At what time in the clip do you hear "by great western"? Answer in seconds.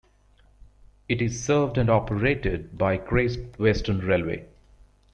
2.75-3.99